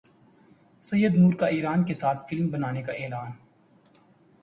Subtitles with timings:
[0.83, 3.31] سید نور کا ایران کے ساتھ فلم بنانے کا اعلان